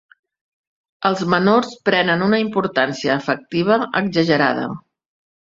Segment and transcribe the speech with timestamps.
[1.09, 4.67] Els menors prenen una importància afectiva exagerada.